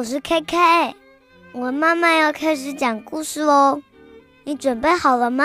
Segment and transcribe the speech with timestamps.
[0.00, 0.94] 我是 KK，
[1.52, 3.82] 我慢慢要开始讲故事喽，
[4.44, 5.44] 你准备好了吗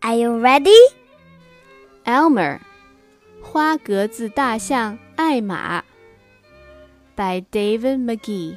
[0.00, 0.74] ？Are you ready?
[2.04, 2.58] Elmer，
[3.40, 5.84] 花格子大象艾玛。
[7.14, 8.56] By David McKee.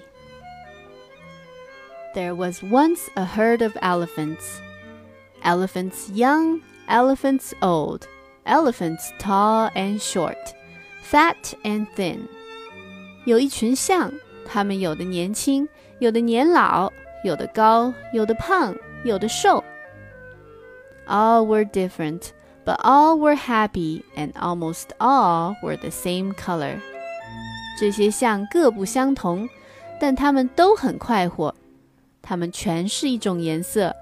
[2.16, 4.58] There was once a herd of elephants.
[5.44, 8.08] Elephants young, elephants old,
[8.44, 10.56] elephants tall and short,
[11.04, 12.22] fat and thin.
[13.26, 14.12] 有一群象。
[14.49, 16.93] 它们有的年轻，有的年老，
[17.25, 18.75] 有的高，有的胖，
[19.05, 19.63] 有的瘦。
[21.07, 22.31] All were different,
[22.65, 26.79] but all were happy, and almost all were the same color.
[27.79, 29.49] 这些象各不相同，
[30.01, 31.55] 但它们都很快活。
[32.23, 33.95] 它们全是一种颜色。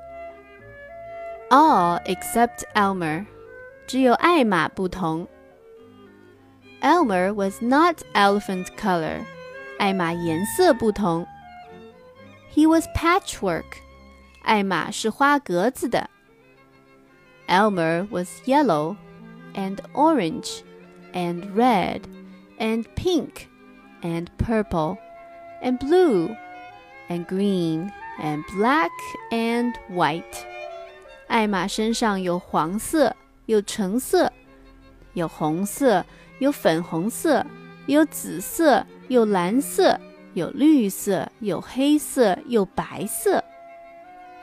[1.51, 3.27] All except Elmer，
[3.87, 5.27] 只有艾玛不同。
[6.83, 9.21] Elmer was not elephant color，
[9.79, 11.27] 艾玛颜色不同。
[12.55, 13.65] He was patchwork，
[14.43, 16.11] 艾玛是花格子的。
[17.49, 18.97] Elmer was yellow
[19.55, 20.61] and orange
[21.13, 22.03] and red
[22.59, 23.49] and pink
[24.03, 24.97] and purple
[25.63, 26.35] and blue
[27.09, 28.91] and green and black
[29.31, 30.23] and white。
[31.27, 33.17] 艾玛身上有黄色，
[33.47, 34.33] 有橙色，
[35.15, 36.05] 有红色，
[36.39, 37.45] 有粉红色，
[37.87, 39.99] 有紫色，有蓝色，
[40.35, 43.43] 有绿色，有黑色，有白色。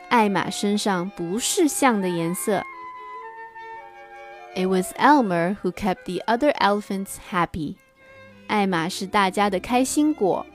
[0.10, 2.64] 艾玛身上不是象的颜色。
[4.56, 7.76] It was Elmer who kept the other elephants happy.
[8.48, 10.46] 艾玛是大家的开心果。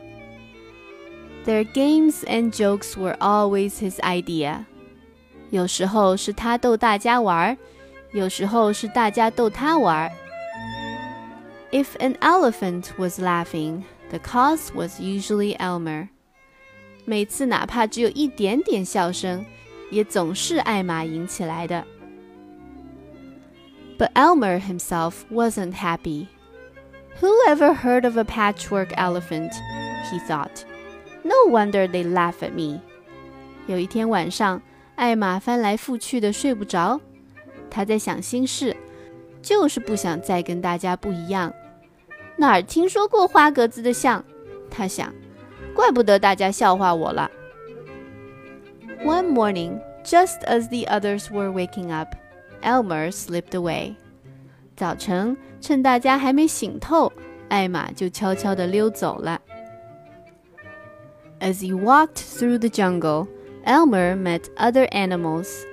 [1.46, 4.64] Their games and jokes were always his idea.
[5.50, 7.56] 有时候是他逗大家玩，
[8.12, 10.10] 有时候是大家逗他玩。
[11.70, 16.08] If an elephant was laughing, the cause was usually Elmer.
[17.04, 19.44] 每次哪怕只有一点点笑声，
[19.90, 21.84] 也总是艾玛引起来的。
[23.98, 26.28] But Elmer himself wasn't happy.
[27.20, 29.52] Who ever heard of a patchwork elephant?
[30.10, 30.64] He thought.
[31.22, 32.80] No wonder they laugh at me.
[33.66, 34.60] 有一天晚上，
[34.94, 37.00] 艾玛翻来覆去的睡不着，
[37.70, 38.76] 她在想心事，
[39.42, 41.52] 就是不想再跟大家不一样。
[42.38, 44.24] 哪儿听说过花格子的象？
[44.70, 45.12] 她想，
[45.74, 47.30] 怪不得大家笑话我了。
[49.04, 52.14] One morning, just as the others were waking up,
[52.62, 53.94] Elmer slipped away.
[54.76, 57.12] 早晨，趁大家还没醒透，
[57.48, 59.40] 艾玛就悄悄地溜走了。
[61.40, 63.28] As he walked through the jungle,
[63.64, 65.64] Elmer met other animals.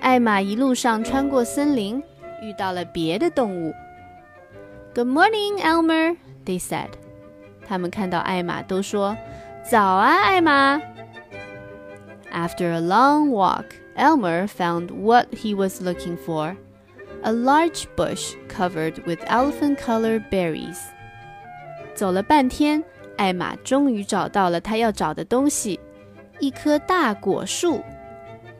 [0.00, 2.02] 艾玛一路上穿过森林，
[2.42, 3.72] 遇到了别的动物。
[4.94, 6.90] Good morning, Elmer, they said.
[7.66, 9.16] 他们看到艾玛都说：“
[9.68, 10.80] 早啊，艾玛。”
[12.32, 13.64] After a long walk,
[13.96, 16.56] Elmer found what he was looking for
[17.22, 20.78] a large bush covered with elephant colored berries.
[21.94, 22.84] 走了半天，
[23.16, 25.80] 艾玛终于找到了她要找的东西——
[26.40, 27.82] 一棵大果树。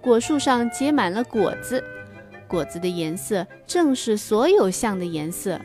[0.01, 1.83] 果树上结满了果子，
[2.47, 5.61] 果子的颜色正是所有象的颜色。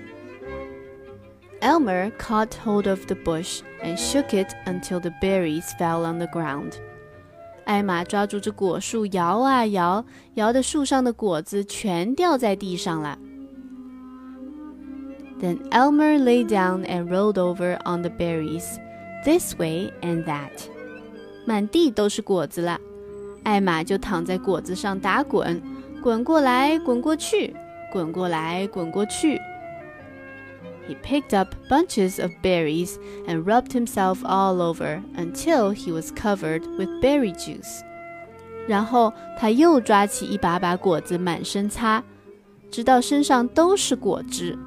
[1.64, 6.28] Elmer caught hold of the bush and shook it until the berries fell on the
[6.28, 6.74] ground.
[7.66, 10.04] 艾玛抓住这果树，摇啊摇，
[10.36, 13.18] 摇的树上的果子全掉在地上了。
[15.40, 18.66] Then Elmer lay down and rolled over on the berries,
[19.24, 20.52] this way and that.
[21.46, 22.80] 满地都是果子了，
[23.44, 25.62] 艾玛就躺在果子上打滚，
[26.02, 27.56] 滚过来，滚过去，
[27.92, 29.40] 滚过来，滚过去。
[30.88, 32.98] He picked up bunches of berries
[33.28, 37.84] and rubbed himself all over until he was covered with berry juice.
[38.68, 42.04] 然后他又抓起一把把果子满身擦，
[42.72, 44.58] 直到身上都是果汁。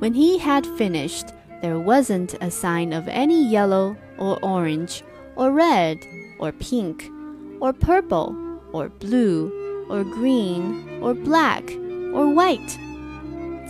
[0.00, 1.28] When he had finished,
[1.60, 5.00] there wasn't a sign of any yellow or orange
[5.34, 5.98] or red
[6.38, 7.10] or pink
[7.58, 8.32] or purple
[8.72, 9.50] or blue
[9.88, 11.64] or green or black
[12.12, 12.78] or white.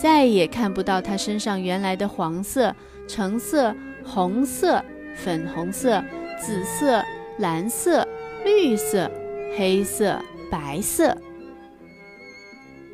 [0.02, 2.74] 再也看不到他身上原来的黄色、
[3.06, 3.74] 橙色、
[4.04, 6.02] 红色、粉红色、
[6.40, 7.02] 紫色、
[7.38, 8.06] 蓝色、
[8.44, 9.10] 绿色、
[9.56, 10.20] 黑色、
[10.50, 11.16] 白色。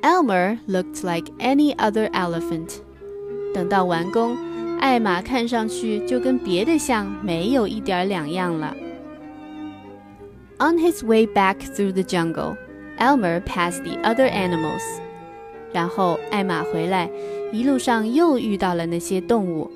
[0.02, 2.78] Elmer looked like any other elephant。
[3.54, 4.36] 等到完工，
[4.80, 8.74] 艾玛看上去就跟别的象没有一点两样了。
[10.58, 12.56] On his way back through the jungle,
[12.98, 14.82] Elmer passed the other animals.
[15.73, 17.09] 然后艾玛回来，
[17.51, 19.69] 一路上又遇到了那些动物。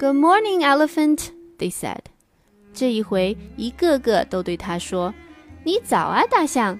[0.00, 1.28] Good morning, elephant,
[1.58, 2.00] they said.
[2.74, 5.14] 这一回，一个个都对他说
[5.62, 6.78] ：“你早啊，大象。”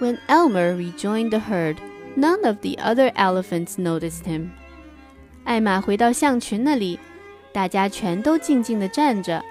[0.00, 1.76] When Elmer rejoined the herd,
[2.16, 4.48] none of the other elephants noticed him.
[5.44, 6.98] 艾玛回到象群那里，
[7.52, 9.44] 大家全都静静地站着。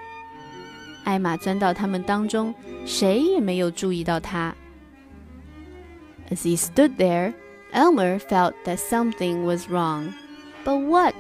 [1.03, 2.53] 艾玛钻到他们当中，
[2.85, 4.55] 谁也没有注意到他。
[6.30, 7.34] As he stood there,
[7.72, 10.12] Elmer felt that something was wrong.
[10.64, 11.14] But what?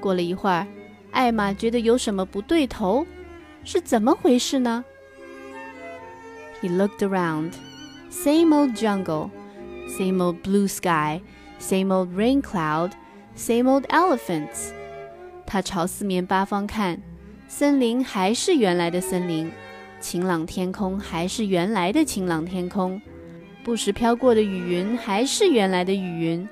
[0.00, 0.66] 过了一会儿，
[1.10, 3.06] 艾玛觉得有什么不对头，
[3.64, 4.84] 是怎么回事呢？
[6.62, 7.52] He looked around.
[8.10, 9.30] Same old jungle,
[9.88, 11.20] same old blue sky,
[11.58, 12.92] same old rain cloud,
[13.36, 14.70] same old elephants.
[15.46, 17.00] 他朝四面八方看，
[17.48, 19.50] 森林还是原来的森林，
[20.00, 23.02] 晴朗天空还是原来的晴朗天空，
[23.62, 26.48] 不时飘过的雨云还是原来的雨云，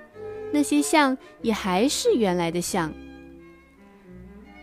[0.51, 2.93] 那些象也还是原来的象。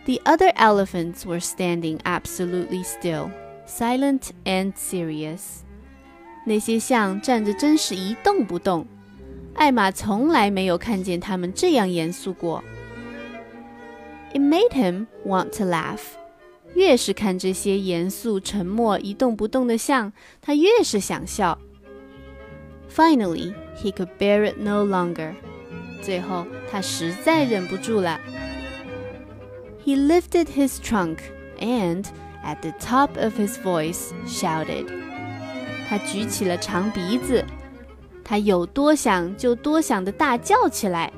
[0.04, 3.30] The other elephants were standing absolutely still,
[3.66, 5.60] silent and serious.
[6.44, 8.86] 那些象站着真是一动不动。
[9.54, 12.64] 艾玛从来没有看见他们这样严肃过。
[14.32, 16.00] It made him want to laugh.
[16.74, 21.58] 越是看这些严肃、沉默、一动不动的象，他越是想笑。
[22.94, 25.34] Finally, he could bear it no longer.
[26.02, 28.20] 最后，他实在忍不住了。
[29.84, 31.18] He lifted his trunk
[31.58, 32.04] and,
[32.44, 34.86] at the top of his voice, shouted.
[35.88, 37.44] 他举起了长鼻子，
[38.24, 41.12] 他有多想就多想的大叫起来。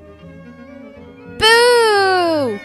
[1.38, 2.58] Boo!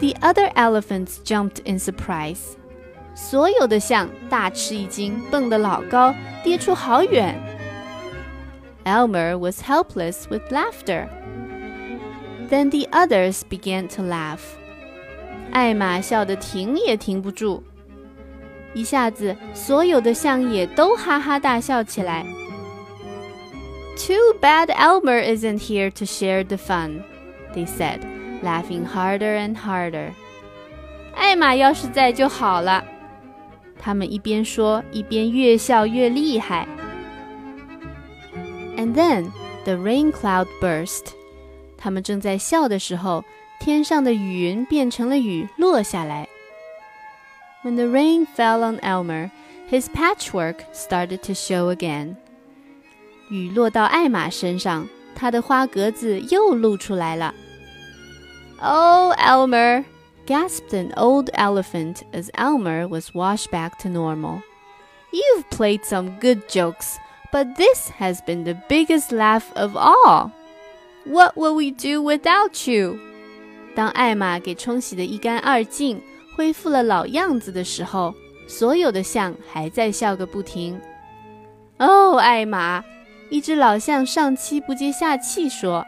[0.00, 2.56] The other elephants jumped in surprise.
[3.14, 7.34] 所有的象大吃一惊，蹦得老高，跌出好远。
[8.84, 11.06] Elmer was helpless with laughter.
[12.48, 14.40] Then the others began to laugh.
[15.52, 17.62] 艾玛笑得停也停不住，
[18.72, 22.24] 一下子所有的象也都哈哈大笑起来。
[23.96, 27.02] Too bad Elmer isn't here to share the fun,
[27.54, 28.00] they said,
[28.42, 30.12] laughing harder and harder.
[31.14, 32.82] 艾玛要是在就好了。
[33.78, 36.66] 他们一边说，一边越笑越厉害。
[38.76, 39.30] And then
[39.64, 41.12] the rain cloud burst.
[41.76, 43.24] 他们正在笑的时候，
[43.58, 46.28] 天上的雨云变成了雨，落下来。
[47.62, 49.30] When the rain fell on Elmer,
[49.70, 52.16] his patchwork started to show again.
[53.30, 57.34] 雨落到艾玛身上，她的花格子又露出来了。
[58.62, 59.84] Oh, Elmer!
[60.26, 64.42] gasped an old elephant as Elmer was washed back to normal.
[65.12, 66.98] You've played some good jokes,
[67.32, 70.30] but this has been the biggest laugh of all.
[71.04, 72.98] What will we do without you?
[73.74, 76.00] 当艾玛给冲洗得一干二净，
[76.36, 78.14] 恢复了老样子的时候，
[78.46, 80.80] 所有的象还在笑个不停。
[81.78, 82.84] 哦，艾玛，
[83.30, 85.86] 一只老象上气不接下气说：“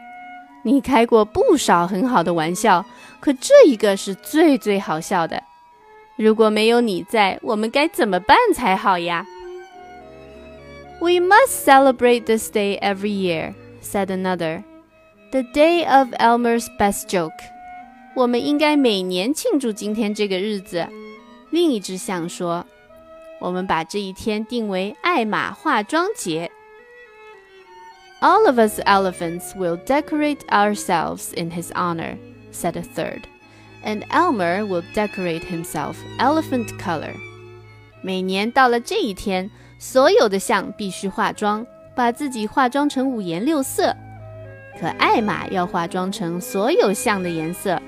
[0.68, 2.84] 你开过不少很好的玩笑，
[3.20, 5.42] 可这一个是最最好笑的。
[6.16, 9.24] 如果没有你在，我们该怎么办才好呀
[11.00, 14.62] ？”We must celebrate this day every year," said another.
[15.30, 17.32] The day of Elmer's best joke，
[18.14, 20.86] 我们应该每年庆祝今天这个日子。
[21.48, 22.66] 另一只象说
[23.40, 26.50] ：“我们把这一天定为艾玛化妆节。”
[28.21, 32.17] All of us elephants will decorate ourselves in his honor,
[32.51, 33.23] said a third,
[33.83, 37.13] and Elmer will decorate himself elephant color.
[38.01, 43.95] 每年到了这一天，所有的象必须化妆，把自己化妆成五颜六色。
[44.79, 47.81] 可艾玛要化妆成所有象的颜色。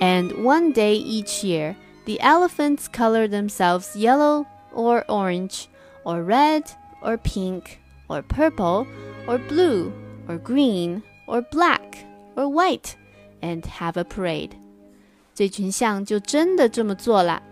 [0.00, 1.74] And one day each year,
[2.04, 5.64] the elephants color themselves yellow or orange,
[6.04, 6.64] or red
[7.00, 8.86] or pink, or purple,
[9.26, 9.92] or blue,
[10.28, 12.04] or green, or black,
[12.36, 12.94] or white,
[13.40, 14.50] and have a parade.
[15.34, 17.42] 这群象就真的这么做了。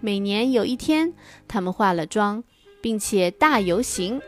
[0.00, 1.14] 每年有一天，
[1.46, 2.42] 他们化了妆，
[2.80, 4.20] 并且大游行。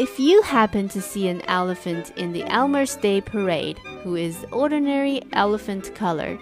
[0.00, 5.20] if you happen to see an elephant in the Elmer's Day Parade who is ordinary
[5.32, 6.38] elephant color,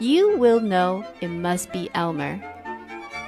[0.00, 2.40] you will know it must be Elmer.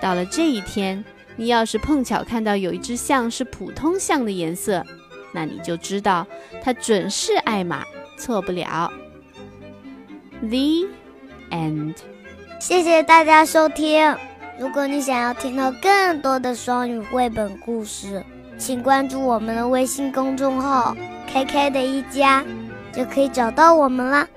[0.00, 1.04] 到了这一天，
[1.35, 4.85] 你要是碰巧看到有一只象是普通象的颜色，
[5.33, 6.25] 那你就知道
[6.61, 7.83] 它准是艾玛，
[8.17, 8.91] 错不了。
[10.41, 10.87] The
[11.49, 11.95] end。
[12.59, 14.15] 谢谢大家收听。
[14.59, 18.23] 如果你想要听到更多的双语绘本故事。
[18.55, 20.95] 请关注我们的微信公众号
[21.27, 22.45] “KK 的一家”，
[22.93, 24.27] 就可以找到我们啦。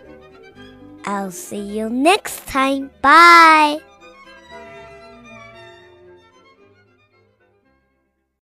[1.05, 2.89] I'll see you next time.
[3.03, 3.83] Bye.